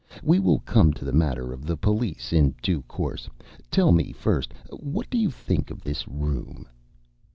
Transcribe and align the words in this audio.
"We 0.23 0.39
will 0.39 0.61
come 0.61 0.93
to 0.93 1.05
the 1.05 1.13
matter 1.13 1.53
of 1.53 1.67
the 1.67 1.77
police 1.77 2.33
in 2.33 2.55
due 2.63 2.81
course. 2.81 3.29
Tell 3.69 3.91
me 3.91 4.11
first, 4.11 4.51
what 4.71 5.07
do 5.11 5.17
you 5.19 5.29
think 5.29 5.69
of 5.69 5.83
this 5.83 6.07
room?" 6.07 6.67